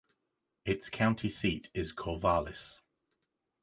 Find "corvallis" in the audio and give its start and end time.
1.93-2.81